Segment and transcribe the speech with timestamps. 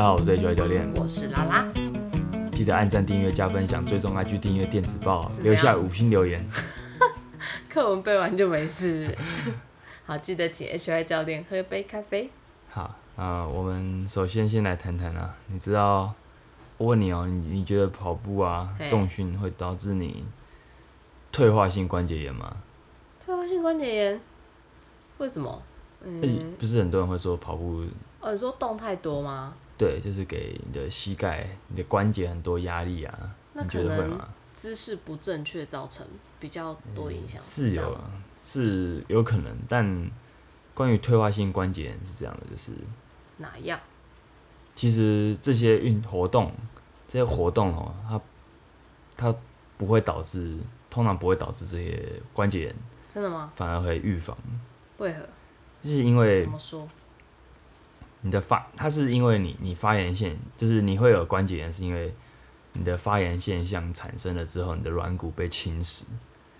[0.00, 1.68] 家好，我是 HY 教练，我是拉拉。
[2.54, 6.42] 记得按赞、订阅、加分享，追踪 IG 订阅电子报，留下五星留言。
[7.68, 9.14] 课文背完就没事。
[10.06, 12.30] 好，记得请 HY 教练喝杯咖啡。
[12.70, 16.14] 好啊、我们首先先来谈谈啊，你知道，
[16.78, 20.24] 我问你哦、你你觉得跑步啊重训会导致你
[21.30, 22.56] 退化性关节炎吗？
[23.22, 24.20] 退化性关节炎，
[25.18, 25.62] 为什么？
[26.06, 27.84] 欸嗯，不是很多人会说跑步
[28.22, 29.52] 哦，你说动太多吗？
[29.80, 34.28] 对，就是给你的膝盖、你的关节很多压力啊，那你觉得会吗？
[34.54, 36.06] 姿势不正确造成
[36.38, 37.42] 比较多影响。
[37.42, 37.98] 是有
[38.44, 40.10] 是有可能，但
[40.74, 42.72] 关于退化性关节炎是这样的，就是
[43.38, 43.80] 哪样？
[44.74, 46.52] 其实这些运活动，
[47.08, 48.20] 这些活动哦，它
[49.16, 49.34] 它
[49.78, 50.58] 不会导致，
[50.90, 52.76] 通常不会导致这些关节炎，
[53.14, 53.50] 真的吗？
[53.56, 54.36] 反而会预防。
[54.98, 55.26] 为何？
[55.82, 56.86] 就是因为怎么说？
[58.22, 62.12] 你的发，它是因为你你发炎现，就是你会有关节炎，是因为
[62.74, 66.04] 你的发炎现象产生了之后，你的软骨被侵蚀。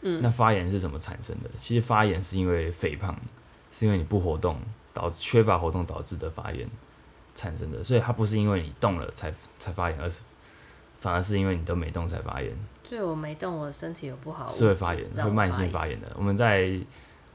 [0.02, 1.50] 嗯那发炎是怎么产生的？
[1.58, 3.14] 其实发炎是因为肥胖，
[3.70, 4.58] 是因为你不活动
[4.94, 6.66] 导致缺乏活动导致的发炎
[7.34, 10.22] 产生的，所以它不是因为你动了才才发炎，而是
[10.96, 12.50] 反而是因为你都没动才发炎，
[12.82, 16.10] 所以我没动，我身体有不好是会发炎，会慢性发炎的。
[16.16, 16.80] 我们在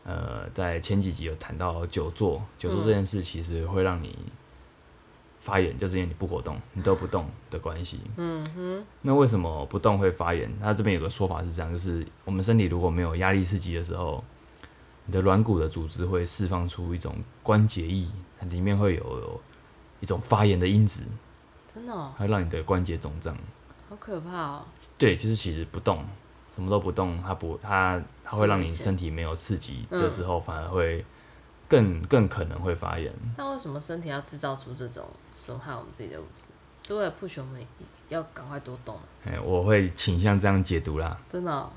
[0.05, 4.17] 呃在前几集有谈到久坐，久坐这件事其实会让你
[5.39, 7.99] 发炎，就是因为你不活动，你都不动的关系。
[8.15, 10.51] 嗯哼，那为什么不动会发炎？
[10.59, 14.23] 它这边有个说法是这样，就是我们身体如果没有压力刺激的时候，
[15.05, 18.07] 你的软骨的组织会释放出一种关节液，
[18.39, 19.41] 它里面会有有
[19.99, 21.03] 一种发炎的因子，
[21.71, 23.37] 真的哦，它会让你的关节肿胀。
[23.87, 24.65] 好可怕哦。
[24.97, 26.03] 对，就是其实不动，
[26.55, 31.03] 什么都不动，它不它它会让你身体没有刺激嗯的时候，反而会
[31.67, 33.13] 更更可能会发炎。
[33.37, 36.43] 那为什么身体要制造出这种损害我们自己的物质？
[36.79, 37.61] 是为了 push 我们
[38.09, 39.01] 要赶快多动吗？
[39.25, 41.17] 哎，我会倾向这样解读啦。
[41.29, 41.69] 真的哦、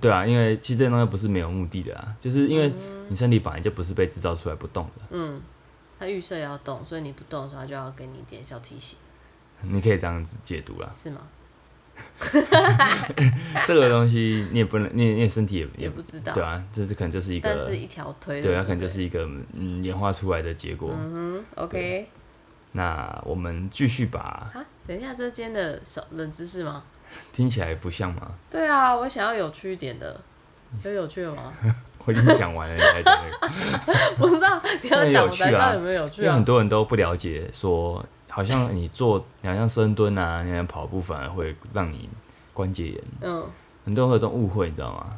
[0.00, 2.72] 对啊，因为其实这些东西不是没有目的的啊，就是因为
[3.08, 5.02] 你身体本来就不是被制造出来不动的。
[5.10, 5.40] 嗯，
[5.98, 8.98] 它预设要动，所以你不动的时候，它就要给你一点小提醒，
[9.60, 10.90] 你可以这样子解读啦。
[10.94, 11.20] 是吗？
[13.66, 20.90] 这个东西你也不能，你你身体也也不知道，对啊，这是可能就是一个，但是一条腿，对，它可能就是一个嗯演化出来的结果。
[20.92, 22.08] 嗯哼，OK，
[22.72, 26.82] 那我们继续吧啊，等一下，这间的小冷知识吗？
[27.32, 28.32] 听起来不像吗？
[28.50, 30.20] 对啊，我想要有趣一点的，
[30.84, 31.52] 有有趣的吗？
[32.04, 33.30] 我已经讲完了，你才讲那
[33.86, 36.44] 个， 不知道你要那讲，我才知道有没有有趣啊因为很。
[36.44, 38.04] 多人都不了解，说
[38.36, 42.06] 好像 你做，你好像深蹲啊，你跑步反而会让你
[42.52, 43.42] 关节炎，嗯，
[43.82, 45.16] 很多人会有这种误会，你知道吗？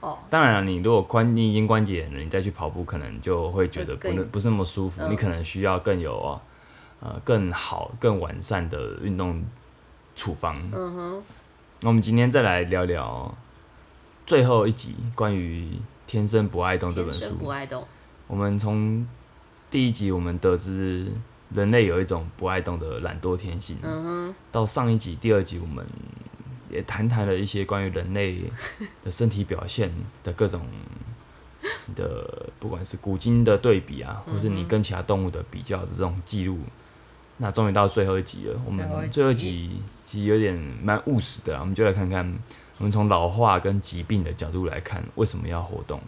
[0.00, 6.42] 哦，当然了，你如果关你已经关节炎了，你再去跑步，可能就会觉得不不是那么舒服，嗯你可能需要更有啊
[6.98, 9.44] 呃更好、更完善的运动
[10.16, 10.56] 处方。
[10.74, 11.22] 嗯哼，
[11.82, 13.32] 那我们今天再来聊聊
[14.26, 15.70] 最后一集关于
[16.04, 17.38] 《天生不爱动》这本书天生。
[17.38, 17.86] 不爱动，
[18.26, 19.06] 我们从
[19.70, 21.06] 第一集我们得知
[21.54, 25.86] 人类有一种不爱动的懒惰天性，嗯哼，到上一集、第二集，我们
[26.68, 28.42] 也谈谈了一些关于人类
[29.04, 29.92] 的身体表现
[30.24, 30.66] 的各种
[31.94, 36.58] 的，不管是古今的对比啊，或是你跟其他动物的比较的这种记录。
[37.38, 42.26] 那终于到最后一集了，我们最后一集集其实有点蛮务实的啊，我们就来看看，
[42.78, 46.00] 我们从老化跟疾病的角度来看，为什么要活动？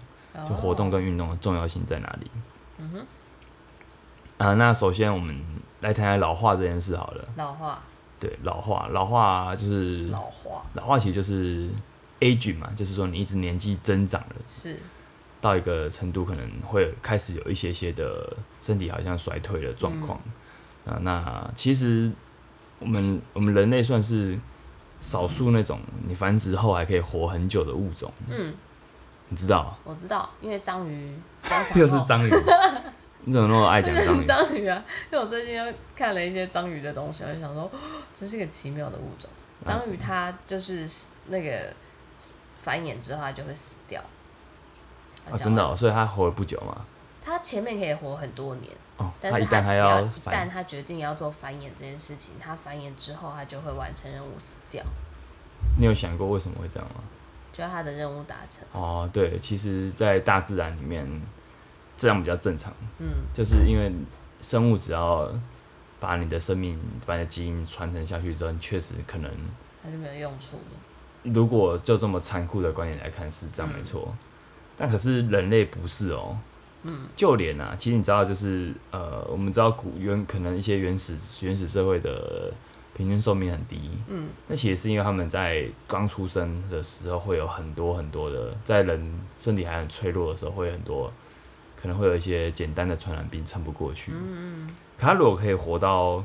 [0.49, 2.31] 就活动哦跟运动的重要性在哪里？
[2.79, 3.07] 嗯哼。
[4.39, 5.37] 啊，那首先我们
[5.81, 7.25] 来谈谈老化这件事好了。
[7.37, 7.81] 老化，
[8.21, 11.69] 对，老化，老化就是老化老化，其实就是
[12.21, 14.79] aging 嘛，就是说你一直年纪增长了，是，
[15.41, 20.21] 到一个程度，可能会开始有一些些的身体好像衰退的状况。
[20.87, 22.11] 啊，那其实
[22.79, 24.39] 我们我们人类算是
[25.01, 28.55] 少数那种你繁殖后还可以活很久的物种，嗯，
[29.29, 29.77] 你知道？
[29.85, 31.13] 我知道，因为章鱼
[31.75, 32.31] 又是章鱼，
[33.29, 34.25] 你怎么那么爱讲 章鱼？
[34.25, 34.83] 章鱼啊，
[35.13, 37.71] 因为我最近又看了一些章鱼的东西，我就想说，哦
[38.19, 39.29] 这是个奇妙的物种。
[39.67, 40.89] 章鱼它就是
[41.27, 41.75] 那个
[42.63, 44.03] 繁衍之后，它就会死掉。
[45.31, 46.87] 啊，真的、哦，所以它活了不久嘛。
[47.23, 54.83] 它前面可以活很多年，哦，但它一旦还是它只要一旦它决定要做繁衍这件事情，它繁衍之后，它就会完成任务死掉，
[55.79, 57.03] 你有想过为什么会这样吗？
[57.53, 58.67] 就它的任务达成。
[58.73, 61.07] 哦，对，其实，在大自然里面，
[61.99, 63.93] 这样比较正常，嗯，就是因为
[64.41, 65.29] 生物只要
[66.01, 69.31] 把你的生命、把你的基因传承下去之后，你确实可能，
[69.83, 71.33] 它就没有用处了。
[71.35, 74.17] 如果就这么残酷的观点来看，是这样没错。
[74.77, 76.39] 但可是人类不是哦，
[76.85, 82.53] 嗯，就连啊，其实你知道，就是呃，我们知道古原可能一些原始原始社会的
[82.95, 91.13] 平均寿命很低，嗯，那其实是因为他们在刚出生的时候会有很多很多的，在人身体还很脆弱的时候，会有很多
[91.81, 96.25] 可能会有一些简单的传染病撑不过去，嗯嗯，可他如果可以活到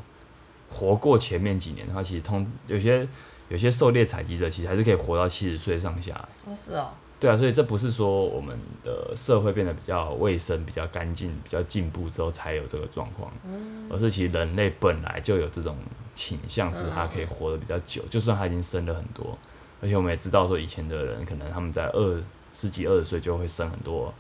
[0.70, 3.08] 活过前面几年的话，其实通有些
[3.50, 6.14] 有些狩猎采集者其实还是可以活到七十岁上下，
[6.46, 6.90] 哦是哦。
[7.20, 13.32] 对啊，所以这不是说我们的社会变得比较卫生、比较干净、比较进步之后才有这个状况，
[13.90, 15.78] 而是其实人类本来就有这种
[16.14, 19.38] 倾向，是他可以活得比较久，就算他已经生了很多，
[19.82, 22.22] 而且我们也知道说以前的人可能他们在二
[22.52, 24.14] 十几、二十岁就会生很多，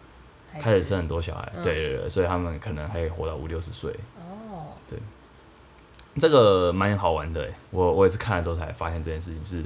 [0.59, 3.91] 开始生很多小孩，对对对，所以他们可能还可以活到五六十岁。
[4.17, 4.99] 哦，对，
[6.19, 9.63] 这个蛮好玩的，我我也是看了之后才发现这件事情是，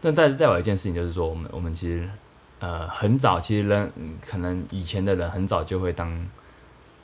[0.00, 2.08] 但再再有一件事情就是说，我们我们其实。
[2.64, 3.92] 呃，很早，其实人
[4.24, 6.08] 可能以前的人很早就会当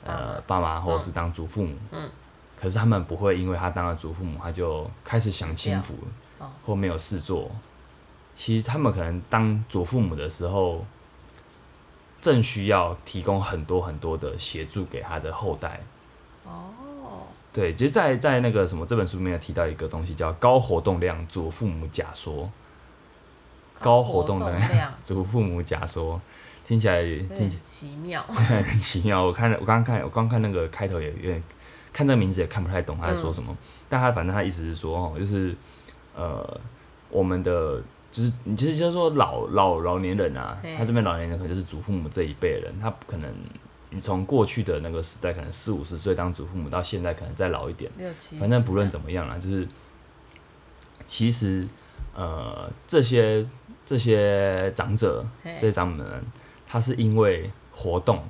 [0.05, 0.79] 呃爸妈。
[0.79, 2.09] 或者是当祖父母，嗯，
[2.57, 5.95] 可是他们不会因为他当了祖父母，他就开始享清福，
[6.65, 7.51] 或没有事做。
[8.33, 10.85] 其实他们可能当祖父母的时候，
[12.21, 15.81] 正需要提供很多很多的协助给他的后代。
[16.43, 22.49] 哦，对，其实，在在那个什么这本书里面有提到一个东西叫高活动量祖父母假说。
[23.79, 26.19] 高活动量 祖父母假说，
[26.67, 29.23] 听起来听奇妙， 很奇妙。
[29.23, 31.41] 我看，我刚刚看，我刚看那个开头也有点，
[31.93, 33.55] 看这个名字也看不太懂他在说什么。
[33.87, 35.55] 但他反正他意思是说，哦，就是
[36.13, 36.59] 呃，
[37.09, 43.33] 我们的就是你其实就是说老老老年人啊，他这边老年人可能就是祖父母这一辈人，他可能
[43.89, 47.91] 你从过去的那个时代，可能四五十岁当祖父母，到现在可能再老一点，
[48.39, 49.67] 反正不论怎么样啦，就是
[51.05, 51.67] 其实
[52.15, 53.45] 呃这些。
[53.85, 56.05] 这些长者，这些长们，
[56.67, 58.23] 他是因为活动，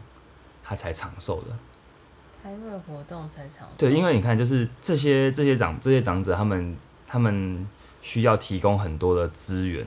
[0.63, 1.47] 他才长寿的。
[2.41, 3.73] 他因为活动才长寿。
[3.77, 7.67] 对，因为你看，就是这些这些长这些长者，他们他们
[8.01, 9.85] 需要提供很多的资源，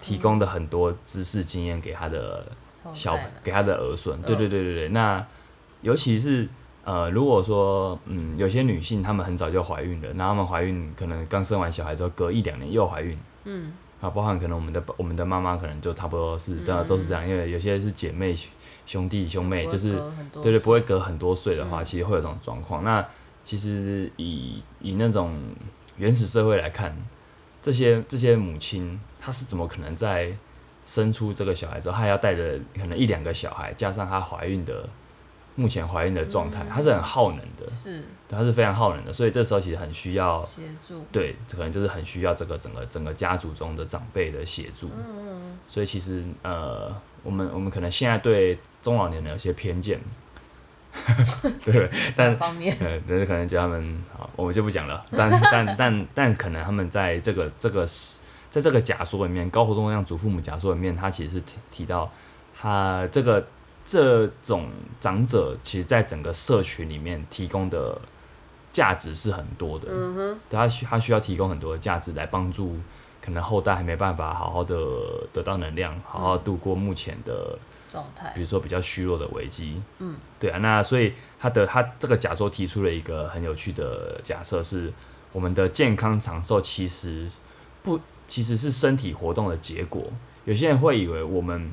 [0.00, 2.46] 提供的很多知识经验给他的
[2.94, 4.20] 小给他的儿孙。
[4.22, 4.88] 对对对对对。
[4.88, 5.24] 那
[5.82, 6.48] 尤其是
[6.84, 13.18] 呃，如果说嗯，有些女性她们很早就怀孕了，然后她们怀孕可能刚生完小孩之后，隔一两年又怀孕。
[13.44, 13.72] 嗯。
[14.00, 18.34] 啊，包含可能我们的我们的妈妈可能就差不多是，对啊，都是这样，因为有些是姐妹
[18.86, 19.92] 兄弟兄妹，就是
[20.32, 22.82] 对对，不会隔很多岁的话，其实会有这种状况。
[22.82, 23.06] 那
[23.44, 25.38] 其实以以那种
[25.98, 26.96] 原始社会来看，
[27.62, 30.32] 这些这些母亲，她是怎么可能在
[30.84, 34.88] 生出这个小孩之后，还要带着可能一两个小孩，加上她怀孕的？
[35.56, 44.88] 目前怀孕的状态，她是很耗能的，是，她是非常耗能的，所以这时候其实很需要协助，对，可能就是很需要这个整个整个家族中的长辈的协助。
[44.88, 50.00] 嗯嗯所以其实呃，我们我们可能现在对中老年人有些偏见，
[51.64, 55.04] 对，但方面， 呃，但是可能叫他们好，我们就不讲了。
[55.10, 57.86] 但但但但可能他们在这个这个
[58.50, 62.10] 在这个假说里面，高活动量祖父母假说里面，他其实是提提到
[62.58, 63.46] 他这个。
[63.82, 64.70] 这种
[65.00, 67.98] 长者其实，在整个社群里面提供的
[68.70, 69.88] 价值是很多的。
[69.90, 72.76] 嗯哼，他需他需要提供很多的价值来帮助
[73.20, 74.76] 可能后代还没办法好好的
[75.32, 77.58] 得到能量，好好度过目前的
[77.90, 79.82] 状态，比如说比较虚弱的危机。
[79.98, 84.92] 嗯，对啊，那所以他的他这个假说提出了一个很有趣的假设，是
[85.32, 87.28] 我们的健康长寿其实
[87.82, 90.04] 不其实是身体活动的结果。
[90.44, 91.72] 有些人会以为我们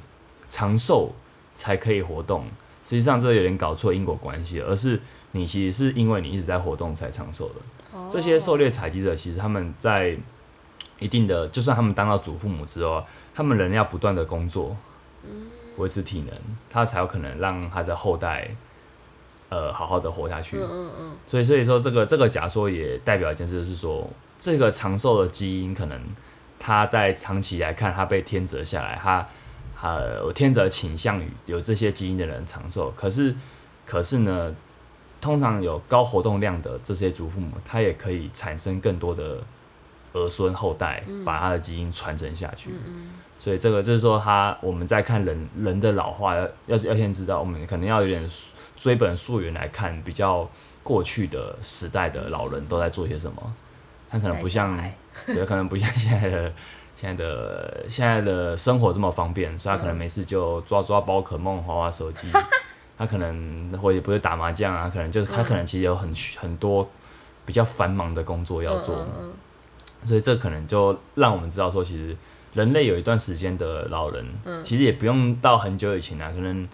[0.50, 1.13] 长寿。
[1.58, 2.46] 才可以活动，
[2.84, 5.01] 实际上这有点搞错因果关系，而是
[5.32, 7.56] 你其实是因为你一直在活动才长寿的。
[8.12, 10.15] 这些狩猎采集者其实他们在
[11.00, 13.03] 一定的，就算他们当到祖父母之后，
[13.34, 14.77] 他们仍要不断的工作，
[15.77, 16.38] 维持体能，
[16.69, 18.50] 他才有可能让他的后代，
[19.50, 20.57] 呃，好好的活下去。
[20.57, 21.12] 嗯嗯嗯。
[21.25, 26.01] 所以所以说这个这个假说也代表一件事，是说这个长寿的基因可能
[26.60, 29.25] 它在长期来看，它被天择下来，它。
[29.79, 33.36] 呃，天择倾向于有这些基因的人长寿，可是，
[33.86, 34.55] 可是呢，
[35.22, 39.38] 通常有高活动量的这些祖父母，他也可以产生更多的
[40.13, 42.72] 儿孙后代，把他的基因传承下去。
[43.39, 48.29] 所以这个就是说，他我们在看人人的老化，要要先知道，我们可能要有点
[48.75, 50.50] 追本溯源来看，比较
[50.84, 53.53] 过去的时代的老人都在做些什么。
[54.10, 54.77] 他可能不像，
[55.25, 56.51] 对，可能不像现在的。
[57.00, 62.27] 现在的现在的生活这么方便，所以他可能没事就抓抓宝可梦、滑滑手机。
[62.98, 66.89] 他可能或者不是打麻将啊，可能就是他可能其实有很很多
[67.46, 69.08] 比较繁忙的工作要做。
[70.06, 72.17] 所以这可能就让我们知道说，其实
[72.58, 74.26] 人类有一段时间的老人，
[74.64, 76.68] 其实也不用到很久以前啊，可能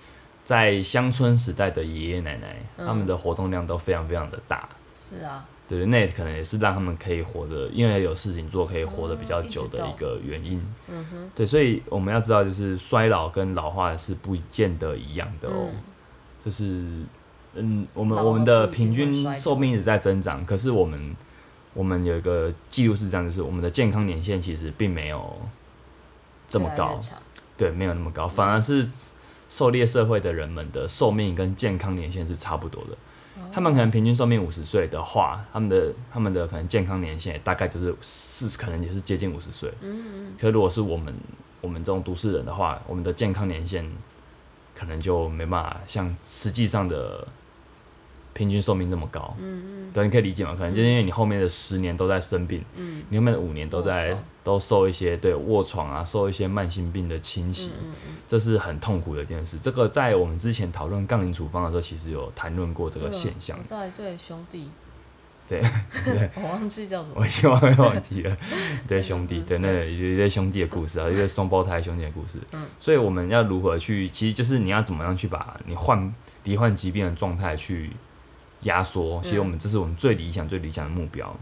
[0.45, 4.69] 在乡村时代的爷爷奶奶，嗯他们的活动量都非常非常的大。
[4.95, 10.65] 是啊，对，那可能也是让他们可以活得，因为有事情做，可以活得比较久的一个原因。
[10.87, 15.67] 嗯哼，对，所以我们要知道，就是衰老跟老化是不见得一样的哦。
[15.69, 15.75] 嗯
[16.43, 16.63] 就是，
[17.55, 21.15] 嗯，我们我们的平均寿命一直在增长，可是我们
[21.73, 25.33] 我们有一个记录是这样，就是我们的健康年限其实并没有
[26.47, 26.99] 这么高。
[27.55, 28.89] 对，没有那么高，反而是
[29.47, 32.97] 狩猎社会的人们的寿命跟健康年限是差不多的。
[33.51, 39.71] 他们可能平均寿命五十岁的话，他们的他们的可能健康年限大概就是是可能也是接近五十岁。
[39.81, 40.33] 嗯。
[40.39, 41.13] 可如果是我们
[41.61, 43.87] 我们这种都市人的话，我们的健康年限
[44.75, 47.27] 可能就没办法像实际上的
[48.33, 49.35] 平均寿命这么高。
[49.39, 50.55] 嗯嗯对，你可以理解吗？
[50.57, 57.67] 可能就是因为你后面的十年都在生病，嗯你后面的五年都在都受一些对卧床啊，受一些慢性病的侵袭。
[57.83, 59.57] 嗯嗯这是很痛苦的一件事。
[59.61, 63.63] 这个在我们之前讨论杠铃处方的时候，其实有谈论过这个现象我。
[63.63, 64.67] 在对兄弟，
[65.47, 65.61] 对，
[66.41, 68.35] 我忘记叫什么我，希望会忘记了。
[68.87, 72.39] 对 兄弟，对那一对兄弟的故事啊，一对双胞胎兄弟的故事。
[72.53, 76.11] 嗯所以我们要如何去，其实就是你要怎么样去把你患
[76.45, 77.91] 罹患疾病的状态去
[78.63, 79.21] 压缩。
[79.23, 81.35] 其实我们这是我们最理想、最理想的目标。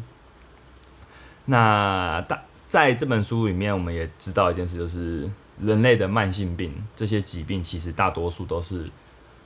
[1.46, 8.88] 那大在这本书里面，我们也知道一件事，就是人类的慢性病这些疾病，其实大多数都是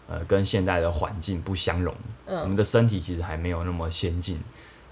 [0.07, 1.95] 呃跟现代的环境不相容。
[2.25, 4.39] 我们嗯的身体其实还没有那么先进，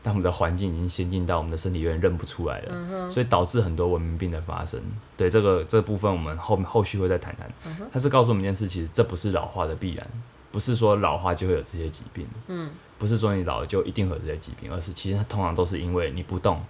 [0.01, 4.81] 但我们的环境已经先进到我们的身体有点认不出来了，嗯哼，所以导致很多文明病的发生。
[5.15, 7.47] 对这个这部分，我们后后续会再谈谈。
[7.65, 10.07] 嗯哼它是告诉我们一件事，其实这不是老化的必然，
[10.53, 16.63] 不是说老化就会有这些疾病，嗯不是说你老了就一定会有这些疾病，而是其实它通常都是因为你不动。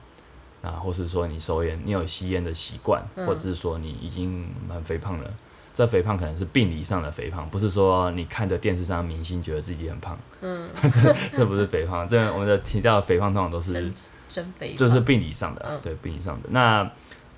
[0.63, 5.29] 啊，或是说你抽烟，你有吸烟的习惯，嗯或者是说你已经蛮肥胖了，
[5.75, 10.69] 这肥胖可能是病理上的肥胖，不是说你看着电视上的明星觉得自己很胖，嗯，
[11.35, 13.93] 这不是肥胖，这我们的提到的肥胖通常都是真
[14.29, 16.47] 真肥这是病理上的，嗯对病理上的。
[16.51, 16.89] 那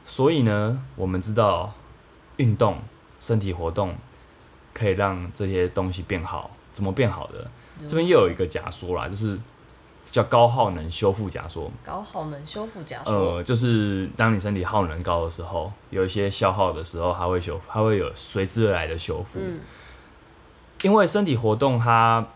[0.05, 1.73] 所以呢，我们知道
[2.37, 2.77] 运动、
[3.19, 3.95] 身体活动
[4.75, 7.49] 可以让这些东西变好，怎么变好的？
[7.87, 9.39] 这边又有一个假说啦，就是
[10.05, 11.71] 叫高耗能修复假说。
[11.83, 19.39] 高耗能修复假说，呃，就是当你身体耗能高的时候，有一些消耗的时候，它会修，它会有随之而来的修复。
[19.41, 19.59] 嗯
[20.83, 22.27] 因为身体活动它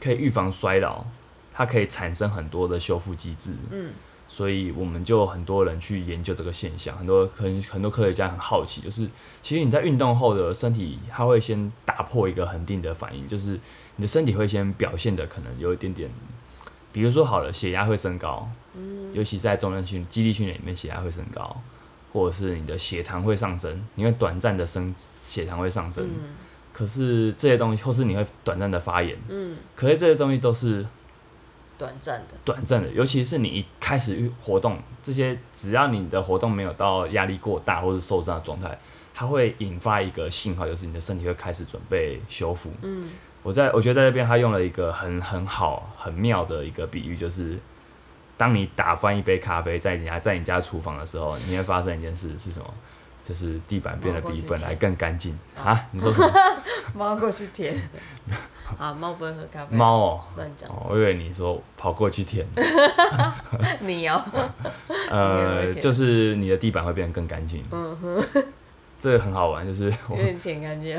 [0.00, 1.04] 可以预防衰老，
[1.52, 3.50] 它可以产生很多的修复机制。
[3.70, 3.90] 嗯
[4.34, 9.08] 所以我们就很多人去研究这个现象，很多很很多科学家很好奇，就是
[9.40, 13.52] 其实你在运动后的身体，它会先打破一个恒定的反应，就是
[13.94, 16.10] 你的身体会先表现的可能有一点点，
[16.90, 19.14] 比如说好了，血压会升高，嗯。
[19.14, 21.56] 尤其在重量训肌力训练里面，血压会升高，
[22.12, 24.92] 或者是你的血糖会上升，你会短暂的升
[25.24, 26.34] 血糖会上升，嗯。
[26.72, 30.84] 可是这些东西，或是你会短暂的发炎，嗯，可是这些东西都是
[31.76, 38.78] 短暂的，短暂的，尤其是你一开始活动，这些只要你的活动没有到压力过大或是受伤的状态，
[39.12, 42.70] 它会引发一个信号，就是你的身体会开始准备修复。
[42.82, 43.10] 嗯
[43.42, 47.58] 我在我觉得在这边他用了一个很很好很妙的一个比喻，就是
[48.38, 52.66] 当你打翻一杯咖啡在你家在你家厨房的时候，你会发生一件事是什么？
[53.22, 55.88] 就是地板变得比本来更干净啊！
[55.92, 56.30] 你说什么？
[56.94, 57.74] 猫过去舔，
[58.78, 62.46] 啊，猫不会喝咖啡，猫哦、乱讲，哦，我以为你说跑过去舔，
[63.80, 64.22] 你哦，
[65.10, 67.62] 呃，就是你的地板会变得更干净。
[67.70, 68.24] 嗯哼，
[68.98, 70.98] 这个很好玩，就是我有点舔干净，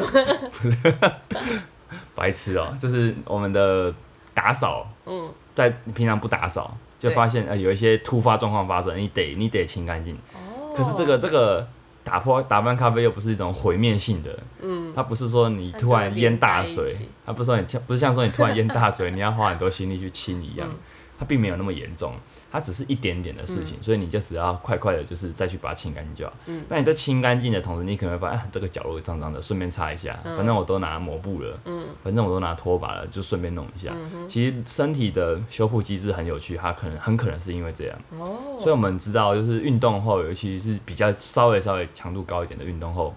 [2.13, 3.93] 白痴哦、就是我们的
[4.34, 5.29] 打扫，嗯。
[5.55, 10.13] 在平常不打扫，就发现呃有一些突发状况发生，你得你得清干净。
[10.34, 11.65] 哦，可是这个这个
[12.05, 14.93] 打破打翻咖啡又不是一种毁灭性的，嗯。
[14.95, 16.95] 它不是说你突然淹大水，
[17.25, 20.77] 它不是说你不是像说你突然淹大水，你要花很多心力去清一样嗯，
[21.19, 22.13] 它并没有那么严重，
[22.52, 26.34] 它只是一点点的事情，所以你就只要快快的，就是再去把它清干净就好。
[26.48, 33.94] 嗯那你在清干净的同时，你可能会发现、啊、这个角落脏脏的，顺便擦一下，嗯反正我都拿抹布了，嗯反正我都拿拖把了，就顺便弄一下。
[34.30, 37.98] 其实身体的修复机制很有趣，它可能很可能是因为这样。
[38.12, 43.14] 哦，所以我们知道，就是运动后，尤其是比较稍微稍微强度高一点的运动后，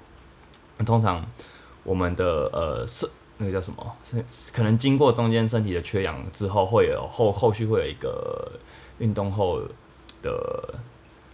[0.84, 1.24] 通常
[1.84, 3.96] 我们的呃是那个叫什么？
[4.10, 8.50] 是可能经过中间身体的缺氧之后，会有后后续会有一个
[8.98, 9.62] 运动后
[10.22, 10.74] 的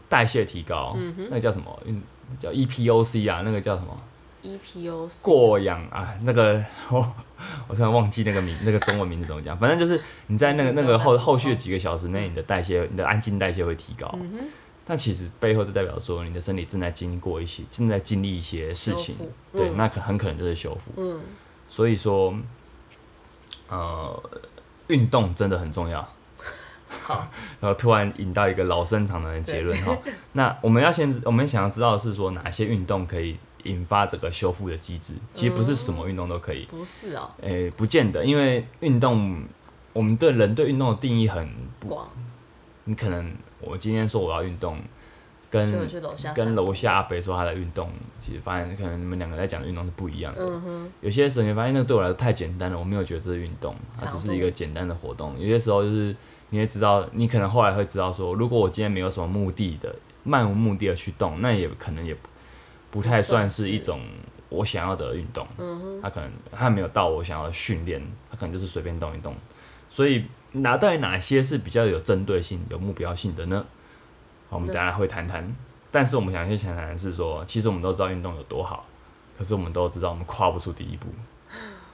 [0.08, 1.78] 代谢提高，那个叫什么？
[1.84, 2.02] 运
[2.38, 4.00] 叫 EPOC 啊，那个叫什么
[4.42, 7.14] ？EPO 过氧啊，那个 我
[7.68, 14.12] 我突然忘记那个名那个中文名字怎么讲，反正就是你在那个那个后后续的几个小时内，你的代谢你的氨基代谢会提高，
[14.86, 19.16] 但其实背后就代表说你的身体正在经过一些正在经历一些事情。
[19.52, 19.76] 对，嗯。
[19.76, 20.92] 那可很可能就是修复。
[20.96, 21.20] 嗯。
[21.68, 22.34] 所以说，
[23.68, 24.22] 呃，
[24.88, 26.06] 运动真的很重要。
[27.02, 27.28] 好，
[27.60, 29.96] 然后突然引到一个老生常谈的结论哈。
[30.32, 35.14] 那我们要先，我们想要知道的是说哪些运动可以引发这个修复的机制？
[35.32, 36.64] 其实不是什么运动都可以。
[36.66, 39.44] 不是哦，诶、不见得，因为运动，
[39.92, 41.48] 我们对人对运动的定义很
[41.80, 42.08] 不，广
[42.84, 44.78] 你可能我今天说我要运动，
[45.50, 45.88] 跟
[46.34, 50.42] 跟楼下阿北说他的运动，其实发现可能你们两个在讲的运动是不一样的。
[51.00, 55.38] 有些时候你会发现那个对我来说太简单了，我没有觉得这是运动，它只是一个简单的活动。
[55.38, 56.14] 有些时候就是
[56.54, 59.92] 你会知道，你可能后来会知道说，如果我今天没有什么目的的
[60.22, 62.28] 漫无目的的去动，那也可能也不
[62.92, 64.00] 不太算是一种
[64.50, 65.44] 我想要的运动。
[65.58, 69.34] 嗯哼，它可能它没有到我想要的训练，它可能就是随便动一动。
[69.90, 73.66] 所以哪到底哪些是比较有针对性、有目标性的呢？
[74.48, 75.52] 好我们等下会谈谈。
[75.90, 78.86] 但是我们想先谈谈的是说，其实我们都知道运动有多好，
[79.36, 81.08] 可是我们都知道我们跨不出第一步，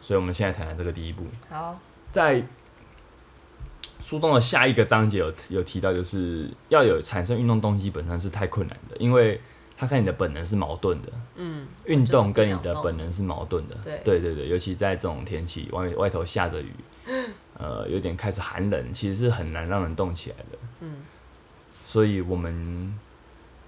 [0.03, 1.25] 所以我们现在谈谈这个第一步。
[1.49, 1.79] 好，
[2.13, 2.43] 在
[4.01, 9.41] 书中的下一个章节有有提到，就是要有产生运动动机本身是太困难的，因为
[9.77, 11.09] 它跟你的本能是矛盾的。
[11.37, 13.77] 嗯，运动跟你的本能是矛盾的。
[13.85, 16.73] 对对对对尤其在这种天气，外外头下着雨，
[17.59, 20.59] 呃，有点开始寒冷，其实是很难让人动起来的。
[20.81, 20.97] 嗯，
[21.87, 22.99] 所以我们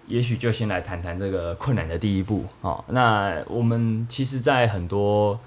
[0.07, 2.85] 也许就先来谈谈这个困难的第一步哦。
[2.89, 5.39] 那我们其实，在很多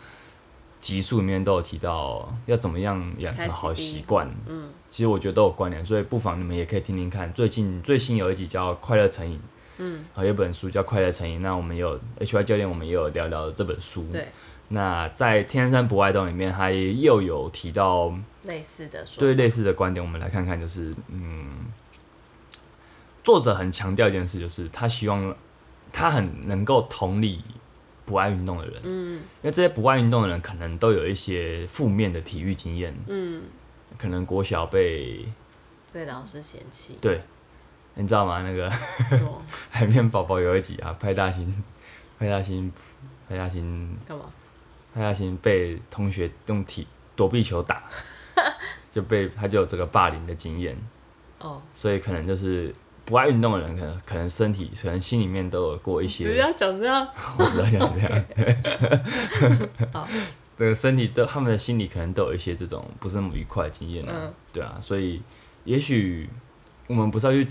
[0.79, 4.29] 集数里面都有提到要怎么样养成好习惯。
[4.47, 7.31] 嗯，其实我觉得都有关联，所以不妨你们也可以听听看。
[7.33, 9.37] 最近最新有一集叫《快乐成瘾》。
[9.77, 14.07] 嗯，还，有一本书叫《快乐成瘾》，那我们有 HY 教练，我们也有聊聊这本书。
[14.09, 14.29] 对，
[14.69, 18.13] 那在《天山不爱动》里面，他又有提到
[18.43, 21.65] 类似的说，对类似的观点，我们来看看，就是嗯，
[23.21, 25.35] 作者很强调一件事，就是他希望
[25.91, 27.41] 他很能够同理
[28.05, 29.13] 不爱运动的人，嗯。
[29.15, 33.43] 因为这些不爱运动的人可能都有一些负面的体育经验，嗯，
[33.97, 35.25] 可能国小被
[35.91, 37.21] 被老师嫌弃，对，
[37.95, 38.41] 你知道吗？
[38.41, 38.67] 那个
[39.25, 41.63] 哦 海绵宝宝有一集啊， 派大星，
[42.19, 42.71] 派大星，
[43.27, 44.25] 派大星，干嘛？
[44.93, 47.83] 派大星被同学用体躲避球打，
[48.91, 50.77] 就被他就有这个霸凌的经验，
[51.39, 52.73] 哦，所以可能就是
[53.05, 58.25] 不爱运动的人，可能可能身体可能心里面都有过一些，只要讲这样， 我知道像这样，
[59.93, 60.07] 好，
[60.57, 64.33] 这个身体都他们的心里可能都有一些这种不是那么愉快的经验啊，嗯。
[64.51, 65.21] 对啊，所以
[65.65, 66.29] 也许
[66.87, 67.47] 我们不是要去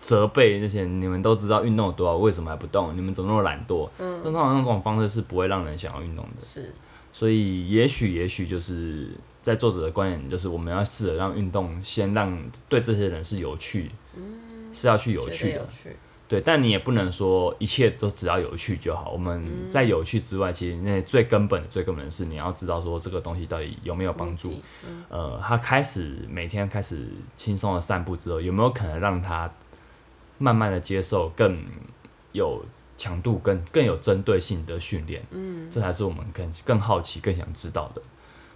[0.00, 2.96] 责备那些，你们都知道运动有多少，为什么还不动？
[2.96, 3.88] 你们怎么那么懒惰？
[3.98, 6.74] 嗯，但通常那种方式是不会让人想要运动的，是，
[7.12, 9.08] 所以也许也许就是
[9.42, 13.90] 在作者的观点，就是我们要试着让运动先让对这些人是有趣，
[14.72, 15.68] 是要去有趣的，
[16.28, 19.10] 对，但你也不能说一切都只要有趣就好。
[19.10, 24.52] 我们在有趣之外，其实那最根本的、最根本的是你要知道说这个东西到底有没有帮助
[25.08, 29.50] 呃，他开始每天开始轻松的散步之后，有没有可能让他
[30.36, 31.64] 慢慢的接受更
[32.32, 32.62] 有
[32.98, 35.22] 强度、更更有针对性的训练？
[35.30, 38.02] 嗯，这才是我们更更好奇、更想知道的。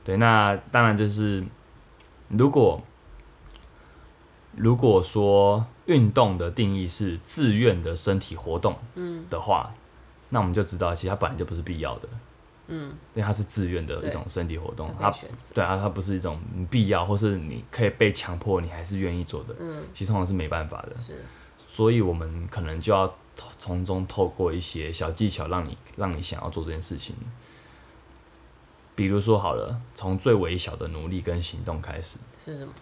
[0.04, 1.42] 对，那当然就是
[2.28, 2.82] 如果
[4.56, 9.24] 如果说运动的定义是自愿的身体活动嗯。
[9.30, 9.74] 的话，
[10.28, 12.08] 那我们就知道其实它本来就不是必要的，
[12.68, 15.12] 嗯，因为它是自愿的一种身体活动，它
[15.52, 20.96] 对啊，它不是一种必要或是你可以被强迫，你还是愿意做的，嗯，其实通常是没办法的。
[21.00, 21.24] 是，
[21.66, 27.14] 所以我们可能就要从从中透过一些小技巧，让你让你想要做这件事情。
[28.94, 32.72] 比如说好了，从最微小的努力跟行动开始，是什么？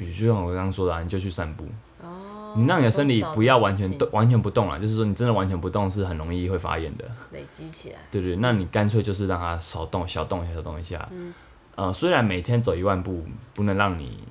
[0.00, 1.66] 比如就像我刚刚说的、啊，你就去散步，
[2.02, 11.06] 哦，你让你的身体不要完全动动，完全不动了，就是说你真的完全不动是很容易会发炎的，累积起来，对对，那你干脆就是让它少动，小动一下，小动一下。
[11.12, 11.34] 嗯
[11.76, 14.24] 呃，虽然每天走一万步不能让你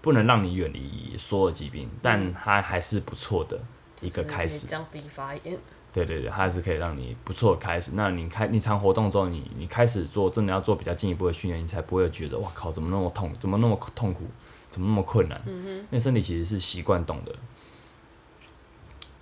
[0.00, 3.58] 不能让你远离所有疾病，但它还是不错的
[4.00, 4.66] 一个开始。
[4.66, 5.56] 降低发炎，
[5.92, 7.92] 对对对，它还是可以让你不错的开始。
[7.94, 14.24] 那你开你常活动之后，你你开始做真的要做比较进一步的训练，你才不会觉得哇靠，怎么那么痛，怎么那么痛苦，
[14.70, 15.40] 怎么那么困难？
[15.46, 17.34] 因为身体其实是习惯动的。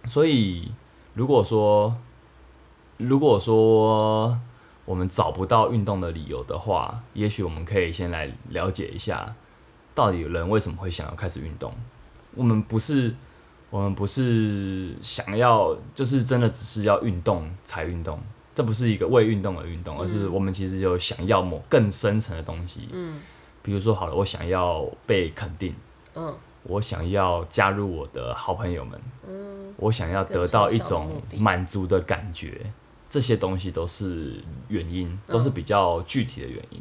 [0.08, 0.70] 所以
[1.14, 1.96] 如果说
[2.96, 4.38] 如果说
[4.84, 9.34] 我们找不到运动的理由的话，也许我们可以先来了解一下，
[9.94, 11.74] 到底人为什么会想要开始运动。
[12.34, 13.14] 我们不是
[13.68, 18.20] 我们不是想要，就是真的只是要运动才运动，
[18.54, 22.88] 这不是一个为运动而运动，而是我们其实有想要某更深层的东西。
[22.92, 23.20] 嗯
[23.66, 25.74] 比如说，好了，我想要被肯定，
[26.14, 32.60] 嗯我想要加入我的好朋友们，嗯，我想要得到一种满足的感觉，
[33.10, 36.80] 这些东西都是原因，都是比较具体的原因。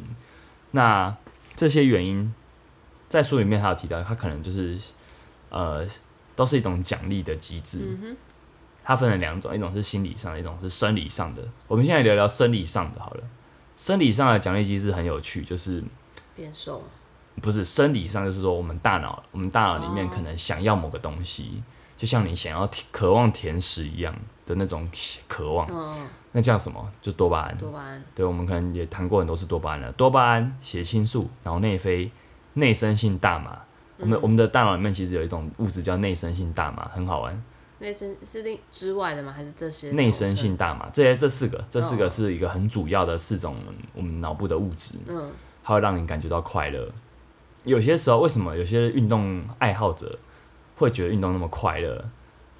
[0.70, 1.12] 那
[1.56, 2.32] 这些原因
[3.08, 4.78] 在书里面还有提到，它可能就是
[5.50, 5.84] 呃，
[6.36, 7.96] 都是一种奖励的机制。
[8.84, 11.42] 它分了两种，一种是心理上的，一种是生理上的。
[11.66, 13.24] 我们现在聊聊生理上的好了。
[13.76, 15.82] 生理上的奖励机制很有趣，就是
[16.36, 16.84] 变瘦。
[17.42, 21.62] 不是生理上，就是说我们大脑，我们大脑里面可能想要某个东西，
[21.96, 24.14] 就像你想要渴望甜食一样
[24.46, 24.88] 的那种
[25.26, 25.66] 渴望。
[25.70, 26.06] 嗯。
[26.32, 26.92] 那叫什么？
[27.00, 27.56] 就多巴胺。
[27.56, 28.04] 多巴胺。
[28.14, 29.90] 对，我们可能也谈过很多次多巴胺了。
[29.92, 32.10] 多巴胺、血清素、然后内啡、
[32.54, 33.58] 内生性大麻。
[33.98, 37.42] 我们我们的大脑里面其实有一种物质叫内生性大麻，很好玩。
[37.78, 39.32] 内生是另之外的吗？
[39.34, 39.90] 还是这些？
[39.92, 43.56] 内生性大麻，这些这四个，这四个是一个很主要的四种
[43.94, 44.94] 我们脑部的物质。
[45.06, 45.30] 嗯，
[45.66, 46.88] 它会让你感觉到快乐。
[47.64, 50.16] 有些时候，为什么有些运动爱好者
[50.76, 52.04] 会觉得运动那么快乐，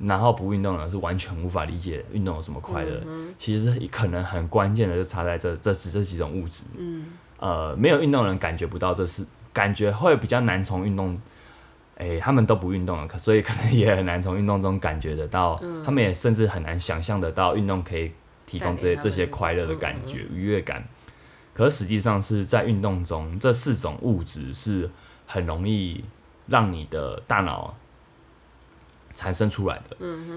[0.00, 3.00] 然后不运动呢是完全无法理解运动有什么快乐？
[3.38, 6.64] 其实可能很关键的就差在这这这几种物质。
[6.76, 7.06] 嗯，
[7.38, 11.16] 呃，没有运动人感觉不到，这是感觉会比较难从运动。
[11.98, 18.10] 哎，他们都不运动了，可所以可能也很难从运动中感觉得到，他们也甚至很难想象得到运动可以
[18.44, 20.84] 提供这些这些快乐的感觉、愉悦感。
[21.56, 24.90] 可实际上是在运动中，这四种物质是
[25.26, 26.04] 很容易
[26.46, 27.74] 让你的大脑
[29.14, 29.96] 产生出来的。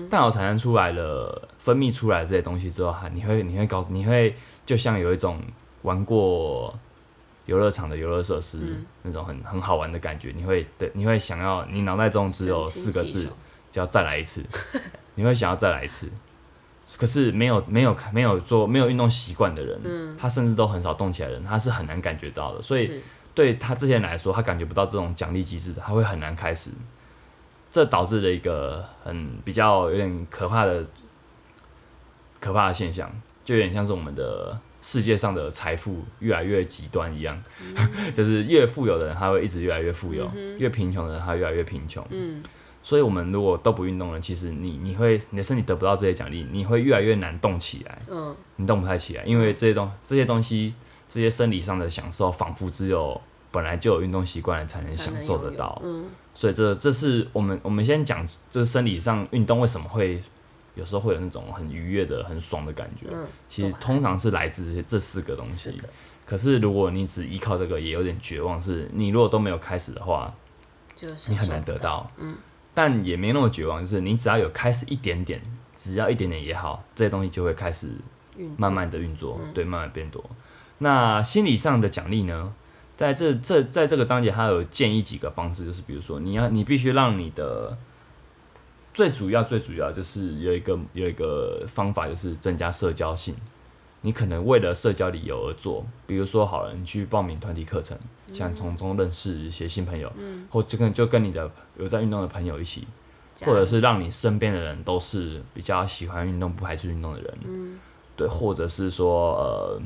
[0.10, 5.42] 大脑产生出来了，分泌出来这些东西之后，哈，你会你会搞，你会就像有一种
[5.82, 6.74] 玩过。
[7.46, 13.28] 游乐场的游乐设施，那种很很好玩的感觉，你会对，你会想要，你脑袋中只有四个字，
[13.72, 14.46] 叫再来一次，
[15.16, 16.08] 你会想要再来一次。
[16.98, 22.62] 可是没有没有没有做没有运动习惯的人，他甚至都很少动起来的人，他是很难感觉到的。
[22.62, 23.02] 所以
[23.34, 26.72] 对他这些人来说，他感觉不到这种奖励机制的，他会很难开始。
[27.72, 30.86] 这导致了一个很比较有点可怕的
[32.40, 33.12] 可怕的现象，
[33.46, 34.60] 就有点像是我们的。
[34.82, 37.44] 世界上的财富越来越极端一样，
[38.16, 40.26] 就是越富有的人他会一直越来越富有，
[40.58, 42.02] 越贫穷的人他越来越贫穷。
[42.10, 42.42] 嗯，
[42.82, 48.02] 所以我们如果都不运动了，其实你你会你的身体得不到这些奖励，你会越来越难动起来。
[48.10, 50.74] 嗯，你动不太起来，因为这些东这些东西
[51.08, 53.20] 这些生理上的享受，仿佛只有
[53.52, 55.82] 本来就有运动习惯才能享受得到。
[55.84, 60.22] 嗯，所以这这是我们我们先讲，这是生理上运动为什么会。
[60.76, 63.08] 有时候会有那种很愉悦的、很爽的感觉，
[63.50, 65.78] 其实通常是来自这些这四个东西。
[66.26, 68.62] 可是如果你只依靠这个，也有点绝望。
[68.62, 70.34] 是你如果都没有开始的话，
[71.28, 72.10] 你很难得到。
[72.18, 72.34] 嗯，
[72.82, 75.42] 但也没那么绝望，就是你只要有开始一点点，
[75.76, 77.90] 只要一点点也好，这些东西就会开始
[78.56, 80.24] 慢慢的运作，对，慢慢变多。
[80.78, 82.54] 那心理上的奖励呢？
[82.96, 87.78] 在这这在这个章节，它有建议几个方式，就是比如说，你要你必须让你的。
[88.94, 93.36] 最主要、最主要就是有一个有一个方法，就是增加社交性。
[94.04, 97.98] 你可能为了社交理由而做，比如说，好了，你去报名团体课程，
[98.34, 100.12] 想从中认识一些新朋友，
[100.50, 102.88] 或就跟就跟你的有在运动的朋友一起，
[103.46, 107.80] 或者是让你身边的人都是比较喜欢运动、不排斥运动的人，
[108.16, 109.82] 对，或者是说呃，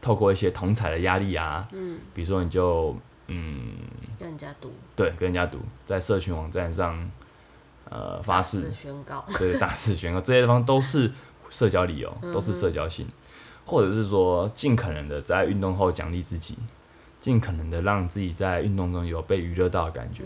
[0.00, 1.68] 透过一些同彩的压力啊，
[2.12, 2.96] 比如说你就
[3.28, 3.72] 嗯，
[4.18, 7.10] 跟人家赌，对，跟人家赌，在社群网站上。
[7.90, 8.72] 呃，发誓。
[8.72, 11.12] 宣告，对，大肆宣告， 这些地方都是
[11.50, 13.06] 社交理由，都是社交性，
[13.66, 16.56] 或者是说尽可能的在运动后奖励自己，
[17.24, 20.24] 尽可能的让自己在运动中有被娱乐到的感觉，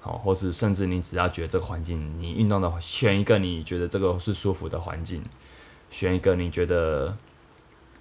[0.00, 5.22] 好，或是甚至你只要觉得这个环境，你运动的选一个你觉得这个是舒服的环境，
[5.90, 7.16] 选一个你觉得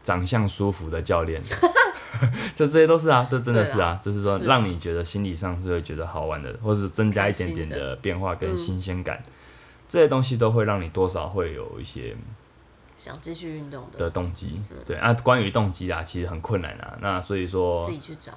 [0.03, 1.41] 长相舒服的教练。
[2.53, 9.23] 就这些都是啊，这真的是啊，就是说让你觉得心理上是会觉得好玩的，或者是增加一点点的变化跟新鲜感，
[9.87, 12.13] 这些东西都会让你多少会有一些
[12.97, 14.59] 想继续运动的动机。
[14.85, 16.97] 对啊，关于动机啊，其实很困难啊。
[17.01, 18.33] 那所以说自己去找，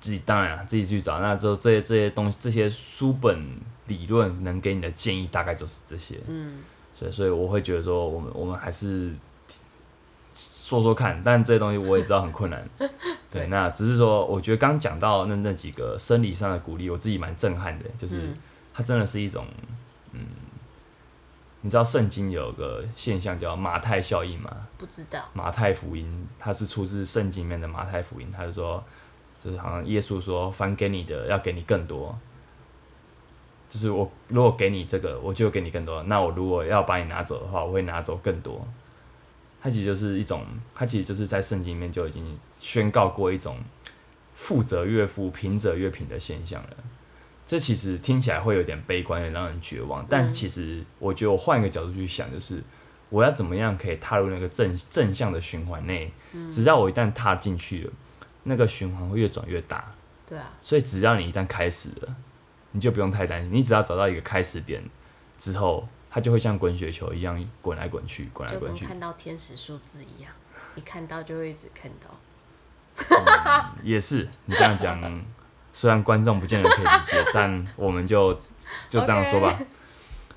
[0.00, 1.20] 自己当然自己去找。
[1.20, 6.18] 那之后这些这些东西，这些书本理论能给你的建议大概就是这些。
[6.26, 6.58] 嗯，
[6.94, 9.14] 所以所以我会觉得说，我们我们还是。
[10.40, 12.62] 说说看，但这些东西我也知道很困难。
[13.32, 17.86] 对，那只是说，我觉得刚讲到那那几个生理上的鼓励，我自己蛮震撼的。
[17.96, 18.28] 就是
[18.74, 19.76] 它真的是一种，嗯，
[21.60, 24.68] 你知道圣经有个现象叫马太效应吗？
[24.78, 25.28] 不知道。
[25.34, 28.84] 马太福音，它是出自圣经里面的马太福音，他就说，
[29.42, 32.16] 就是好像耶稣说，凡给你的要给你更多。
[33.68, 36.02] 就是我如果给你这个，我就给你更多。
[36.04, 38.66] 那我如果要把你拿走的话，我会拿走更多。
[39.60, 43.58] 它其实就是一种，它其实就是在圣经里面就已经宣告过一种
[44.34, 46.70] 富者越富、贫者越贫的现象了。
[47.48, 50.04] 这其实听起来会有点悲观，也让人绝望。
[50.06, 52.62] 但其实我觉得我换一个角度去想，就是
[53.08, 56.12] 我要怎么样可以踏入那个正正向的循环内？
[56.52, 57.92] 只要我一旦踏进去了，
[58.42, 59.94] 那个循环会越转越大。
[60.28, 62.14] 对啊，所以只要你一旦开始了，
[62.72, 63.50] 你就不用太担心。
[63.50, 64.84] 你只要找到一个开始点
[65.38, 68.84] 之后，它就会像滚雪球一样滚来滚去，滚来滚去。
[68.84, 70.30] 看到天使数字一样，
[70.74, 72.14] 一看到就会一直看到。
[73.82, 75.00] 也是，你这样讲，
[75.78, 78.34] 虽然观众不见得可以理解，但我们就
[78.90, 79.56] 就这样说吧。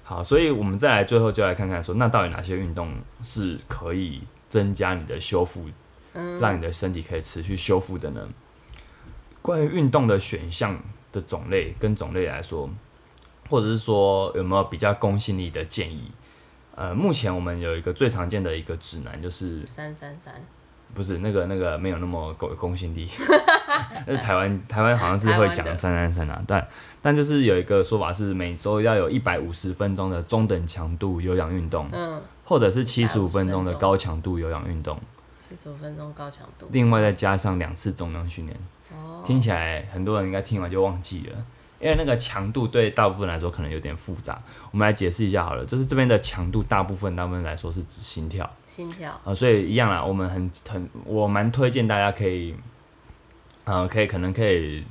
[0.04, 5.66] 好，所以我们再来最后就来看看说，那到底哪些运动是可以增加你的修复，
[6.40, 8.30] 让你的身体可以持续修复的呢？
[9.42, 10.80] 关于运动的选项
[11.12, 12.70] 的种类跟种类来说，
[13.50, 16.12] 或者是说有没有比较公信力的建议？
[16.76, 20.36] 呃，目前我们有一个最常见的一个指南就是三三三，
[20.94, 23.10] 不是那个那个没有那么公公信力，
[24.06, 26.68] 那 台湾台湾好像是会讲三三三啊，但
[27.02, 35.00] 但就是有一个说法是每周要有一百五十分钟的中等强度有氧运动，嗯，或者是七十五分钟的高强度有氧运动，
[35.50, 38.58] 七十五分钟高强度，另外再加上两次重量训练。
[38.92, 41.38] 哦，听起来很多人应该听完就忘记了，
[41.82, 44.42] 因为那个强度对大部分来说可能有点复杂。
[44.72, 48.50] 我们来解释一下好了，就是这边的强度大部分大部分来说是指心跳。
[48.68, 52.56] 心跳，啊、所以一样啦，我们很很我蛮推荐大家可以，
[53.66, 54.84] 呃，可以可能可以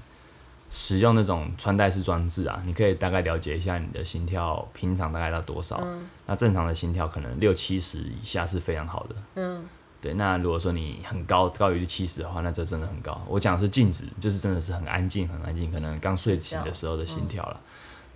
[0.71, 6.07] 使用那种穿戴式装置啊，你可以大概了解一下你的心跳平常大概到多少，嗯。
[6.27, 9.17] 那正常的心跳可能六七十以下是非常好的。
[9.37, 9.65] 嗯，
[10.01, 13.21] 对，那如果说你很高，高于七十的话，那这真的很高。
[13.29, 17.61] 我讲的是静止，就是真的是很安静，很安静，可能刚睡醒的时候的心跳了。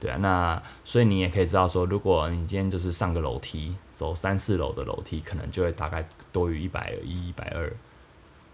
[0.00, 7.70] 对啊，那所以你也可以知道说，如果你今天就是上个楼梯，走三四楼的楼梯，可能就会大概多于一百一、一百二，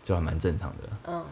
[0.02, 0.88] 就还蛮正常的。
[1.06, 1.24] 嗯，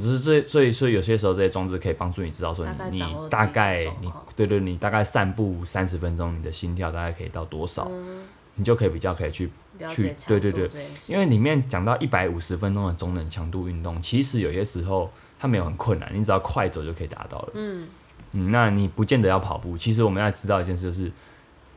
[0.00, 8.22] 只是这所以所以有些时候这些装置可以帮助你知道说大你你大概你对对，你大概散步三十分钟，你的心跳大概可以到多少，嗯
[8.56, 9.50] 你就可以比较可以去
[9.88, 10.70] 去对对对
[11.08, 17.52] 因为里面讲到一百五十分钟的中等强度运动，其实有些时候它没有很困难，你只要快走就可以达到了。
[17.54, 17.86] 嗯，
[18.32, 19.76] 嗯，那你不见得要跑步。
[19.76, 21.10] 其实我们要知道一件事，就是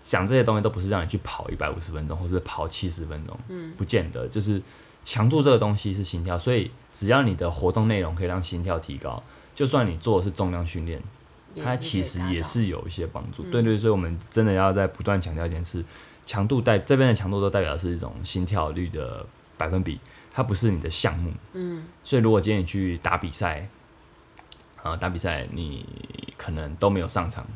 [0.03, 4.27] 讲这些东西都不是让你去跑一百五十分钟，或是跑七十分钟，嗯，不见得。
[4.27, 4.61] 就是
[5.03, 9.21] 强度这个东西是心跳，所以只要你的活动内容可以让心跳提高，
[9.55, 11.01] 就算你做的是重量训练，
[11.63, 13.43] 它其实也是有一些帮助。
[13.43, 15.83] 嗯对对，所以我们真的要在不断强调一点是，
[16.27, 19.25] 强度代这边的强度都代表是一种心跳率的
[19.57, 19.97] 百分比，
[20.33, 21.31] 它不是你的项目。
[21.53, 23.67] 嗯所以如果今天你去打比赛，
[24.83, 25.85] 啊、打比赛你
[26.37, 27.47] 可能都没有上场，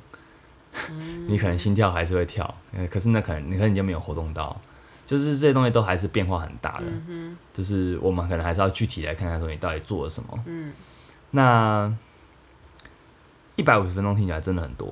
[0.90, 4.60] 嗯 你可能心跳还是会跳，呃可是那可能你可能你就没有活动到，
[5.06, 6.86] 就是这些东西都还是变化很大的。
[7.10, 10.44] 嗯就是我们可能还是要具体来看看说你到底做了什么。
[10.46, 10.72] 嗯，
[11.32, 11.94] 那
[13.58, 14.88] 一百五十分钟听起来真的很多，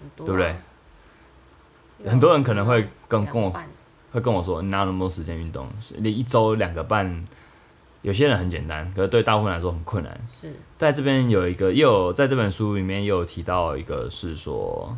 [0.00, 0.56] 很多对不对啊？
[2.06, 3.52] 很多人可能会跟跟我
[4.12, 5.68] 会跟我说，你哪有那么多时间运动？
[5.98, 7.26] 你一周两个半，
[8.02, 10.20] 有些人很简单，可是对大部分来说很困难。
[10.26, 14.96] 是在这边有一个，又有在这本书里面又有提到一个是说，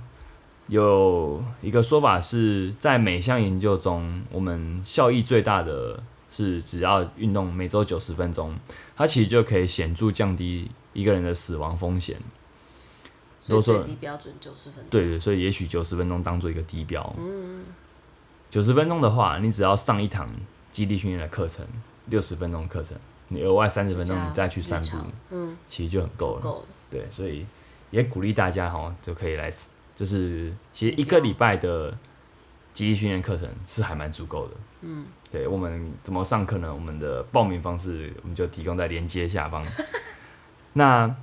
[0.69, 8.55] 有一个说法是在每项研究中，我们效益最大的是只要运动每周九十分钟，
[8.97, 12.17] 它其实就可以显著降低一个人的死亡风险。
[13.44, 17.14] 所以如果说最低标准九十分钟，对对，所以也许九十分钟当做一个低标。
[17.18, 17.64] 嗯，
[18.48, 20.31] 九十分钟的话，你只要上一堂
[20.70, 21.66] 基地训练的课程，
[22.07, 22.96] 六十分钟的课程，
[23.28, 24.96] 你额外三十分钟你再去散步，
[25.31, 26.40] 嗯，其实就很够了。
[26.40, 27.44] 够了，对，所以
[27.90, 29.52] 也鼓励大家哈，就可以来，
[29.96, 31.90] 就是其实一个礼拜的
[32.72, 34.55] 基地训练课程是还蛮足够的。
[34.83, 36.72] 嗯，对我们怎么上课呢？
[36.72, 39.64] 我们的报名方式我们就提供在连接下方。
[40.74, 41.14] 那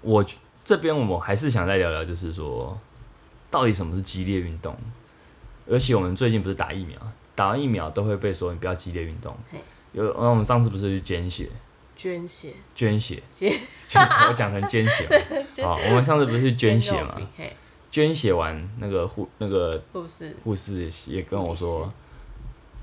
[0.00, 0.24] 我
[0.68, 2.78] 这边我们还是想再聊聊，就是说
[3.50, 4.76] 到底什么是激烈运动？
[5.66, 6.98] 而且我们最近不是打疫苗，
[7.34, 9.34] 打完疫苗都会被说你不要激烈运动。
[9.92, 11.48] 有，那我们上次不是去捐血，
[11.96, 13.22] 捐血，捐血，
[13.88, 15.64] 捐我讲成捐血嘛。
[15.64, 17.18] 好， 我们上次不是去捐血嘛？
[17.90, 21.90] 捐血完，那个护那个护士，护士也跟我护说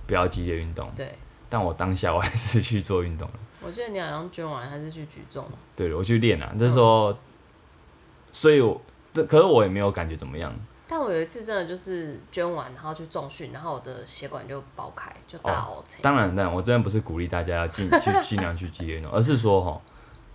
[0.08, 1.14] 不要激烈运动，对，
[1.48, 3.34] 但我当下我还是去做运动了。
[3.62, 7.16] 我记得你好像捐完还是去举重嘛，对，我去练啊，嗯就是说，
[8.36, 8.80] 所以我
[9.14, 10.54] 这可是我也没有感觉怎么样。
[10.88, 15.98] 但我有一次真的就是捐完，然后去重训，然后我的血管就爆开，就大 O C。
[15.98, 19.82] 哦当然，当然，我真的不是鼓励大家要尽去 尽量去激烈运动，而是说哈，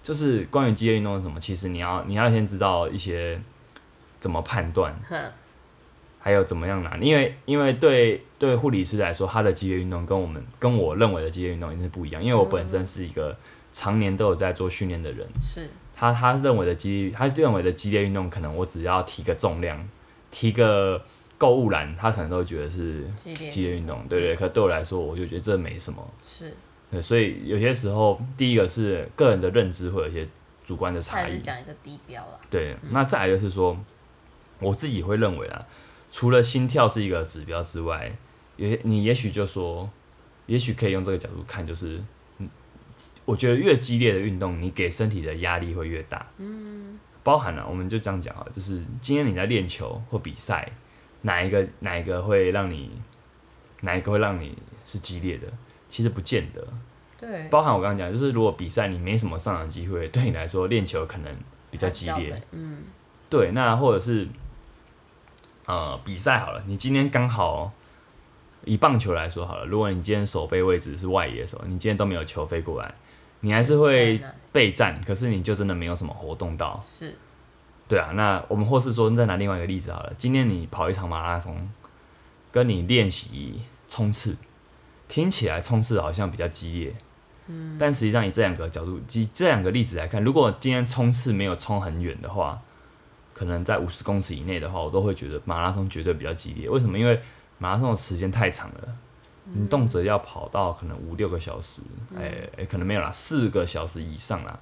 [0.03, 3.41] 就是关于激烈运动是什么，其实你要你要先知道一些
[4.19, 4.99] 怎么判断，
[6.19, 13.37] 还有怎么样拿，因为因为对对护理师来说，他的激烈运动跟我们跟我认为的激烈运动一定是不一样，因为我本身是一个
[13.73, 19.87] 常年都有在做训练的人，是，他他认为的激他认为的激烈运动，可能我只要提个重量，
[20.31, 21.05] 提个
[21.37, 23.35] 购物篮，他可能都觉得是激
[23.67, 24.35] 烈运动，对对。
[24.35, 26.03] 可对我来说，我就觉得这没什么。
[26.23, 26.57] 是，
[26.91, 30.27] 对，所以有些时候，第一个是个人的认知会有一些
[30.65, 31.39] 主观的差异。
[31.41, 32.41] 讲一个地标了。
[32.49, 33.79] 对，那再来就是说，
[34.59, 35.67] 我自己会认为啊，
[36.11, 38.11] 除了心跳是一个指标之外，
[38.57, 39.91] 也你也许就说，
[40.47, 42.05] 也许可以用这个角度看，就是，嗯，
[43.31, 46.27] 我觉得越激烈的运动，你给身体的压力会越大。
[46.38, 50.69] 嗯，包含了，我们就这样讲啊，就是今天你在练球或比赛，
[51.23, 52.90] 哪一个哪一个会让你，
[53.83, 55.47] 哪一个会让你是激烈的？
[55.88, 56.66] 其实不见得。
[57.16, 61.33] 对，包含我刚刚讲，就是如果比赛你没什么上场机会，对你来说练球可能
[61.71, 62.31] 比较激烈。
[62.31, 62.79] 对，嗯，
[63.29, 64.27] 对，那或者是
[65.66, 67.73] 呃比赛好了，你今天刚好
[68.64, 72.95] 以棒球来说好了，如果你今天手背位置是外野手，你今天都没有球飞过来，
[73.40, 74.22] 你还是会
[74.53, 76.83] 备战，可是你就真的没有什么活动到。
[76.85, 77.16] 是，
[77.88, 81.70] 对啊，那我们或是说再拿另外一个例子好了，今天你跑一场马拉松，
[82.53, 84.37] 跟你练习冲刺，
[85.09, 86.94] 听起来冲刺好像比较激烈。
[87.46, 92.61] 嗯，但实际上以这两个角度，以这两个例子来看，如果今天冲刺没有冲很远的话，
[93.33, 96.68] 可能在五十公尺以内的话，我都会觉得马拉松绝对比较激烈。
[96.68, 96.98] 为什么？
[96.98, 97.20] 因为
[97.59, 98.96] 马拉松的时间太长了，
[99.53, 101.83] 你动辄要跑到可能五六个小时，
[102.17, 104.59] 哎、哎可能没有啦，四个小时以上啦。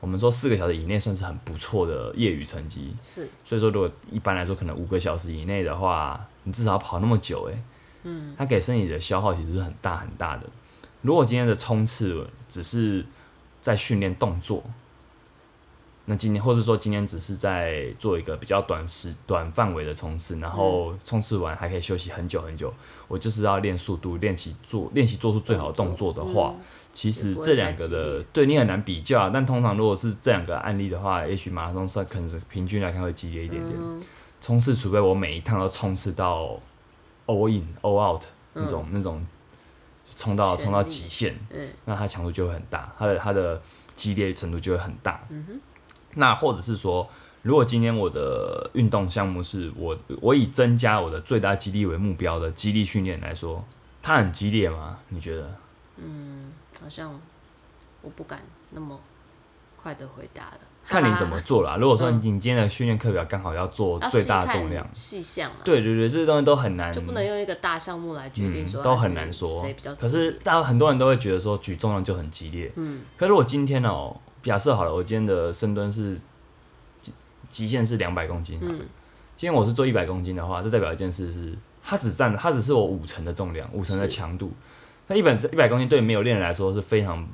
[0.00, 7.62] 我们说四个小时以内算是很不错的业余成绩，是，所以说如果一般来说可能五个小时以内的话，你至少要跑那么久、哎，
[8.04, 10.44] 嗯，它给身体的消耗其实是很大很大的。
[11.02, 13.04] 如果今天的冲刺只是
[13.60, 14.62] 在训练动作，
[16.10, 22.72] 那今天或者说今天只是在做一个比较短时短范围的冲刺，然后冲刺完还可以休息很久很久，
[23.08, 26.54] 我就是要练速度，练习做练习做出最好的动作的话，
[26.94, 29.30] 其实这两个的对你很难比较啊。
[29.30, 33.76] 但通常如果是这两个案例的话，也许马拉松赛可能是平均来看会激烈一点点。
[33.78, 34.02] 嗯，
[34.40, 36.58] 冲刺，除非我每一趟都冲刺到
[37.26, 38.22] all in all out
[38.54, 39.26] 那种、那种
[40.16, 43.60] 冲到冲到极限，嗯，那它强度就会很大，它的它的
[43.94, 45.20] 激烈程度就会很大。
[46.18, 47.08] 那或者是说，
[47.42, 53.64] 如果今天我的运动项目是我我以增加我的最大肌力为目标的肌力训练来说，
[54.02, 54.98] 它很激烈吗？
[55.08, 55.56] 你觉得？
[55.96, 57.12] 嗯好像
[58.02, 59.00] 我不敢那么
[59.80, 60.58] 快的回答了。
[60.86, 61.76] 看你怎么做啦。
[61.76, 69.94] 如果说嗯你今天的训练课表刚好要做最大重量，细项啊，对对对，这些东西都很难，就不能用一个大项目来决定说、嗯、都很难说谁比较。
[69.94, 72.72] 可是大家很多人都会觉得说举重量就很激烈。
[72.76, 76.20] 嗯，可是我今天哦，假设好了，我今天的深蹲是
[77.00, 77.12] 极
[77.48, 78.80] 极限是两百公斤，嗯
[79.36, 84.52] 今天我是做一百公斤的话，这代表一件事是，它只占它只是我五成的重量，五成的强度。
[85.06, 87.24] 那一百一百公斤对没有练人来说是非常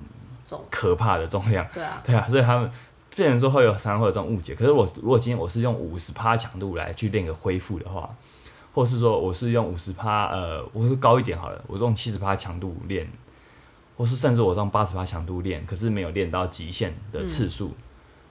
[0.44, 1.66] 重，可怕的重量。
[1.72, 2.70] 对啊，对啊，所以他们
[3.16, 4.54] 变成说会有常常会有这种误解。
[4.54, 8.08] 可是我如果今天我是用五十趴强度来去练个恢复的话，
[8.74, 13.10] 或是说我是用五十趴呃，我是高一点好了，我用七十趴强度练，
[13.96, 17.72] 或是甚至我用八十八强度练，可是没有练到极限的次数，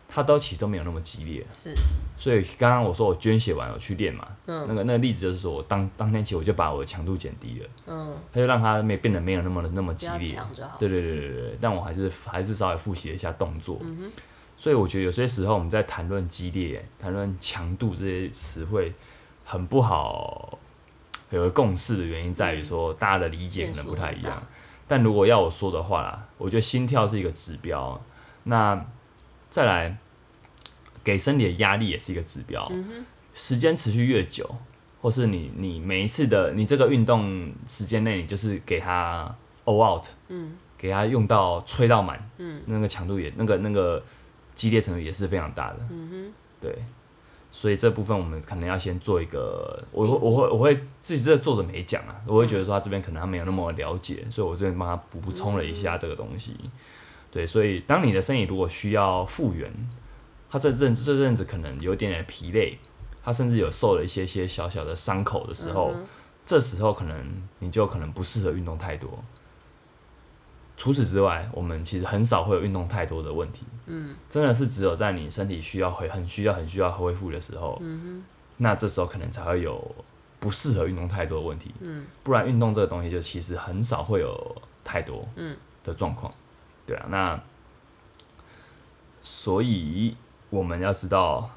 [0.08, 1.45] 它都其实都没有那么激烈。
[1.52, 1.73] 是，
[2.17, 10.38] 所以刚刚我说我捐血完我去练嘛，嗯那个那个例子就是说我当当天起我就把我的强度减低了，嗯，它就让它没变得没有那么那么激烈。
[10.78, 13.82] 对对对对对，但我还是还是稍微复习了一下动作。
[14.56, 18.93] 所以我觉得有些时候我们在谈论激烈、谈论强度这些词汇，
[19.43, 20.58] 很不好
[21.32, 24.41] 有个共识的原因在于说大家的理解可能不太一样。
[24.88, 28.02] 但如果要我说的话啦，我觉得心跳是一个指标，
[28.43, 28.86] 那
[29.50, 29.98] 再来
[31.04, 32.72] 给身体的压力也是一个指标。
[33.34, 34.48] 时间持续越久，
[35.02, 44.04] 或是你你每一次的你这个运动时间内，你就是给它 all out，嗯，给它用到吹到满，嗯，那个强度也那个那个
[44.54, 46.76] 激烈程度也是非常大的，嗯哼，对，
[47.56, 56.56] 所以这部分我们可能要先做一个，我会我会我会自己这个作者没讲啊，我会觉得说他这边可能他没有那么了解，所以我这边帮他补补充了一下这个东西，
[57.32, 59.72] 对，所以当你的身体如果需要复原，
[60.50, 62.80] 他这阵这阵子可能有点点疲累，
[63.24, 66.04] 他甚至有受了一些些小小的伤口的时候，嗯
[66.45, 67.16] 这时候可能
[67.60, 69.24] 你就可能不适合运动太多。
[70.76, 73.63] 除此之外，我们其实很少会有运动太多的问题。
[73.86, 78.24] 嗯，真的是只有在你身体需要恢很需要很需要恢复的时候，嗯
[78.57, 79.95] 那这时候可能才会有
[80.39, 81.74] 不适合运动太多的问题。
[81.82, 86.34] 嗯，不然运动这个东西就其实很少会有太多嗯的状况。
[86.86, 87.39] 对啊，那
[89.21, 90.15] 所以
[90.49, 91.49] 我们要知道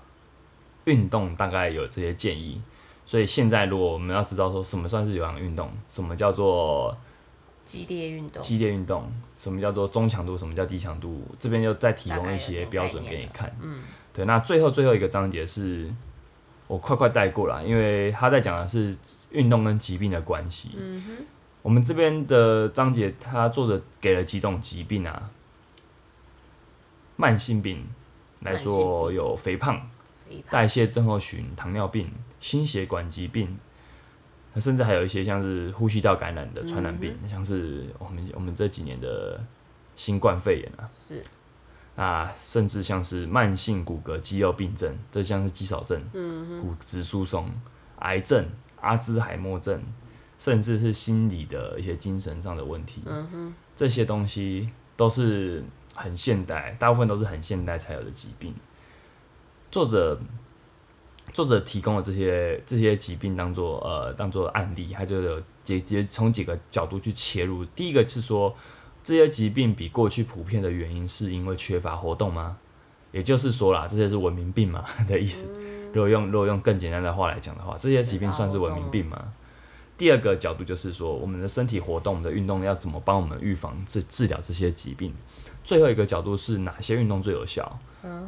[0.85, 2.61] 运动大概有这些建议。
[3.05, 6.97] 所以现在如果我们要知道说什么算是有氧运动，什么叫做
[7.67, 13.55] 激烈运动，激烈运动，什么叫做中强度，什么叫低强度，这边就再提供一些标准给你看。
[13.61, 13.83] 嗯，
[14.15, 15.93] 对，那最后最后一个章节是
[16.69, 18.97] 我快快带过来，因为他在讲的是
[19.31, 20.71] 运动跟疾病的关系。
[20.79, 21.25] 嗯哼，
[21.63, 25.31] 我们这边的章节，他作者给了几种疾病啊，
[27.17, 27.85] 慢性病
[28.41, 29.91] 来说有肥胖、
[30.29, 30.53] 肥胖。
[30.53, 32.11] 代谢症候群、糖尿病、
[32.41, 33.57] 心血管疾病，那
[34.61, 39.39] 甚至还有一些像是呼吸道感染的传染病，像是我们我们这几年的
[39.95, 41.25] 新冠肺炎啊，是，
[41.97, 47.51] 啊，甚至像是慢性骨骼肌肉病症，这像是肌少症、嗯骨质疏松、
[48.01, 48.47] 癌症、
[48.81, 49.83] 阿兹海默症，
[50.39, 53.03] 甚至是心理的一些精神上的问题，
[53.75, 55.63] 这些东西都是
[55.95, 58.55] 很现代，大部分都是很现代才有的疾病。
[59.71, 60.19] 作者
[61.37, 67.63] 作者提供了这些这些疾病当做呃当做案例，他就有直接从几个角度去切入。
[67.63, 68.57] 第一个是说，
[69.05, 72.57] 这些疾病比过去普遍的原因是因为缺乏活动吗？
[73.13, 75.47] 也就是说啦，这些是文明病嘛的意思。
[75.93, 79.23] 如果用如果用更简单的话来讲的话，这些疾病算是文明病吗？
[79.99, 85.13] 第二个角度就是说，我们的身体活动、我们的运动要怎么帮我们预防治治疗这些疾病？
[85.63, 87.79] 最后一个角度是哪些运动最有效？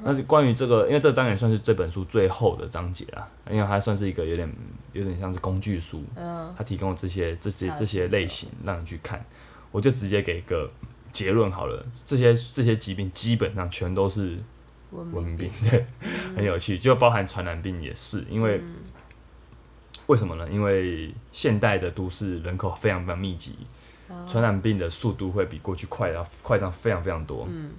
[0.05, 4.51] 那是关于这个，因为这个章节算是这本书最后的章节啦，因为它算是一个有点
[4.93, 9.25] 有点像是工具书，嗯，它提供了这些这些这些类型让你去看，
[9.71, 10.71] 我就直接给一个
[11.13, 14.39] 结论好了，这些这些疾病基本上全都是
[14.91, 15.87] 文文明病病，， 对，
[16.37, 18.61] 很有趣，就包含传染病也是，因为、
[20.07, 20.49] 为什么呢？
[20.51, 23.59] 因为现代的都市人口非常非常密集，
[24.27, 27.47] 传染病的速度会比过去快要快上非常非常多。
[27.51, 27.73] 嗯，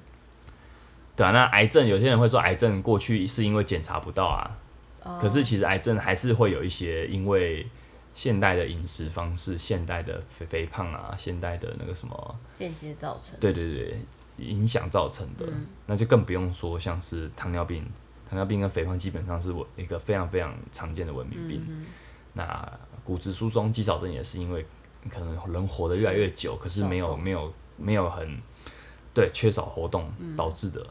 [1.19, 4.57] 对啊，那癌症有些人会说癌症过去是因为检查不到啊，
[5.03, 5.19] 哦。
[5.21, 7.67] 可是其实癌症还是会有一些因为
[8.15, 13.97] 现代的饮食方式、现代的肥肥胖啊、现代的那个什么，间接造成，对对对，
[14.37, 15.65] 影响造成的，嗯。
[15.85, 17.85] 那就更不用说像是糖尿病，
[18.29, 21.61] 糖尿病跟肥胖基本上是我一个非常非常常见的文明病。
[21.67, 21.85] 嗯
[22.33, 22.71] 那
[23.03, 24.63] 骨质疏松、肌少症也是因为
[25.09, 28.39] 可能人活得越来越久，可是没有没有没有很
[29.13, 30.35] 对缺少活动嗯。
[30.35, 30.85] 导致的，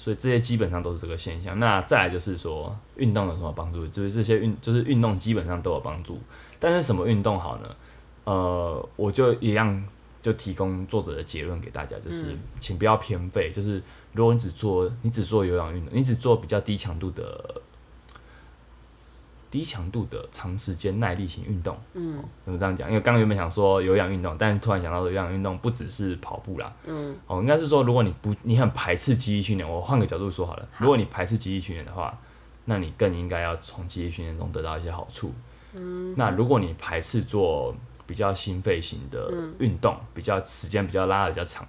[0.00, 1.58] 所以这些基本上都是这个现象。
[1.58, 3.86] 那再来就是说运动有什么帮助？
[3.88, 6.18] 就是这些运就是运动基本上都有帮助，
[6.58, 7.76] 但是什么运动好呢？
[8.24, 9.84] 呃，我就一样
[10.22, 13.82] 就提供作者的结论给大家，就是、嗯请不要偏废，就是
[14.14, 17.60] 如果你只做你只做有氧运动，你只做比较低强度的。
[19.50, 22.22] 低强度的长时间耐力型运动，嗯。
[22.44, 22.88] 怎么这样讲？
[22.88, 27.16] 因为刚刚原本想说有氧运动，但是突然想到有氧运动不只是跑步啦，嗯。
[27.26, 30.54] 哦，应该是说如果你不你很排斥肌力训练，我换个角度说好。
[30.56, 32.16] 了，如果你排斥肌力训练的话，
[32.66, 35.32] 那你更应该要从肌力训练中得到一些好处。
[35.72, 37.74] 嗯，那如果你排斥做
[38.06, 39.54] 比较心肺型的嗯。
[39.58, 41.66] 运动，比较时间比较拉的比较长，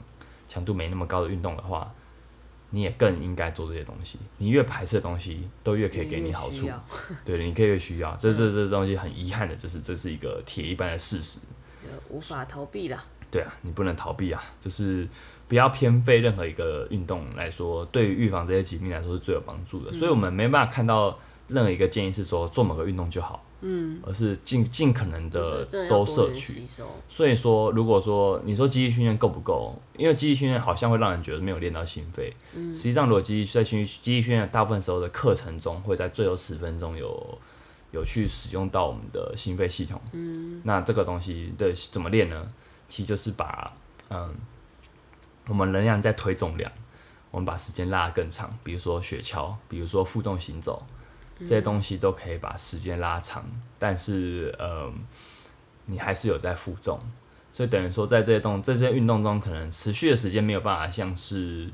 [0.48, 1.92] 强度没那么高的运动的话，
[2.72, 4.18] 你也更应该做这些东西。
[4.38, 6.68] 你越排斥的东西，都越可以给你好处。
[7.24, 8.14] 对，你可以越需要。
[8.16, 11.40] 这这这东西很遗憾的，就是这是一个铁一般的事实。
[11.80, 13.06] 就无法逃避了。
[13.30, 15.08] 对啊，你不能逃避啊，就是
[15.48, 19.94] 不要偏废任何一个运动来说，对于预防这些疾病来说是最有帮助的。
[19.94, 21.18] 所以我们没办法看到
[21.48, 26.62] 任何一个建议是说做某个运动就好，嗯，而是尽尽可能的都多摄取。
[27.08, 32.34] 所以说，如果说你说肌力训练够不够，因为肌力训练好像会让人觉得没有练到心肺。
[32.56, 37.38] 嗯实际上，如果肌力在训肌力训练大部分时候的课程中，会在最后十分钟有
[37.92, 40.02] 有去使用到我们的心肺系统。
[40.12, 42.52] 嗯那这个东西的怎么练呢？
[42.90, 43.72] 其实就是把
[44.10, 44.36] 嗯，
[45.48, 46.70] 我们能量在推重量，
[47.32, 50.84] 我们把时间拉得更长，比如说雪橇，比如说负重行走，
[51.42, 53.44] 这些东西都可以把时间拉长，
[53.78, 54.92] 但是呃，
[55.86, 57.00] 你还是有在负重，
[57.52, 61.70] 所以等于说在这些动这些运动中，可能持续的时间没有办法像是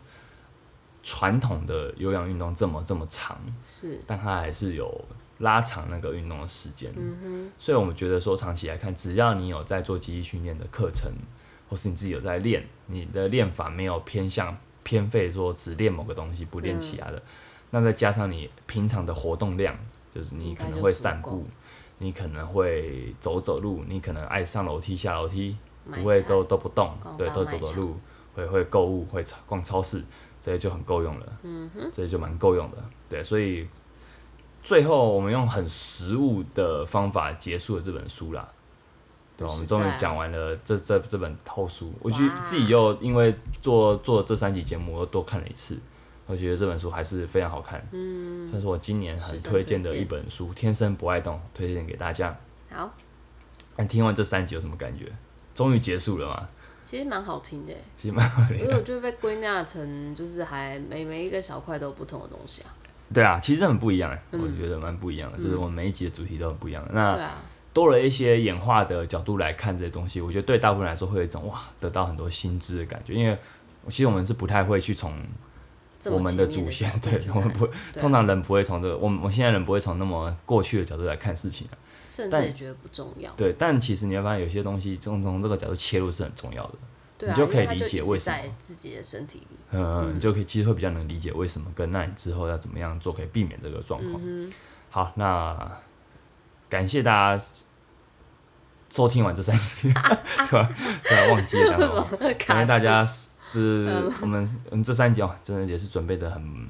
[1.03, 5.05] 传统的有氧运动这么这么长，是，但它还是有
[5.39, 6.91] 拉长那个运动的时间。
[6.95, 11.11] 嗯所以我们觉得说，长期来看，只要你有在做肌力训练的课程，
[11.69, 17.21] 或是你自己有在练，你的练法没有偏向偏废，说只练某个东西不练其他的，
[17.69, 19.77] 那再加上你平常的活动量，
[20.13, 21.45] 就是你可能会散步，
[21.97, 25.57] 你可能会走走路，你可能爱上楼梯下楼梯，
[25.91, 27.97] 不会都都不动，对，都走走路，
[28.33, 30.03] 会会购物，会超逛超市，
[30.41, 31.37] 这些就很够用了。
[31.43, 32.77] 嗯哼，这就蛮够用的。
[33.09, 33.67] 对，所以
[34.63, 38.47] 最后我们用很实物的方法结束了这本书啦。
[39.35, 41.93] 对，我们终于讲完了这这这本厚书。
[42.01, 45.77] 我觉得哇自己又因为做做这三集节目，我又多看了一次。
[46.27, 52.37] 我觉得这本书还是非常好看，嗯，算是我今年很推荐的一本书，《天生不爱动》，推荐给大家。
[52.69, 52.93] 好，
[53.77, 55.11] 那听完这三集有什么感觉？
[55.55, 56.47] 终于结束了嘛？
[56.83, 62.73] 其实蛮好听的，其实蛮好听因为我就被归纳成就是还每每一个小块都有不同的东西啊。
[63.13, 66.91] 对啊，其实很不一样、我觉得蛮不一样的，就是我们每一集的主题都很不一样的。
[66.93, 67.41] 那啊，
[67.73, 73.13] 多了一些演化的角度来看这些东西，我觉得对大部分人来说会有一种哇，得到很多新知的感觉。
[73.13, 73.37] 因为
[73.87, 75.13] 其实我们是不太会去从
[76.05, 81.75] 我们的祖先，对我们不，对啊通常人不会从这个，我们我们现在人不会从那么过去的角度来看事情啊。
[82.29, 83.31] 但甚至也觉得不重要。
[83.37, 86.73] 对，但其实你会发现有些东西从从这个角度切入是很重要的。
[87.17, 89.57] 对啊，你就可以理解为什么在自己的身体里。
[89.71, 94.19] 嗯，你就可以其实会比较能理解为什么跟那你之后要怎么样做可以避免这个状况。
[94.23, 94.51] 嗯
[94.89, 95.77] 好，那
[96.69, 97.43] 感谢大家
[98.89, 99.93] 收听完这三集，
[100.49, 102.07] 突然突然忘记了
[102.47, 103.07] 感谢大家
[103.49, 106.67] 是我们嗯这三集哦，真的也是准备的很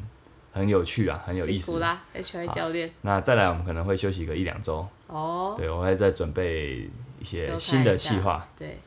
[0.51, 1.65] 很有趣啊，很有意思。
[1.65, 2.91] 辛苦啦！H I 教练。
[3.01, 8.47] 那再来，我们可能会休息个一两周，哦，对我会再准备一些新的一下计划。
[8.57, 8.79] 对，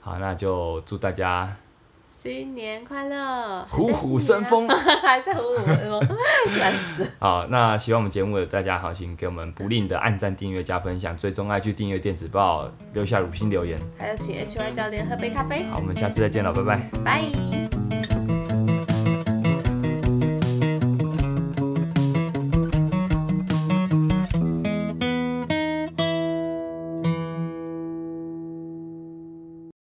[0.00, 1.56] 好，那就祝大家
[2.20, 3.64] 新年快乐！
[3.70, 4.68] 虎虎生风。
[4.68, 6.00] 还在虎虎生风，
[6.58, 7.06] 烦死。
[7.20, 13.78] 好，那喜欢我们节目的大家好，请给我们不吝的按赞、订阅、加分享，追踪爱去订阅电子报，留下五星留言。
[13.96, 16.80] 还有请 HY 教练喝杯咖啡，好，我们下次再见了，拜拜。
[17.04, 17.77] 拜。